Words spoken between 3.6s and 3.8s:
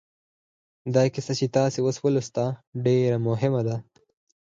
ده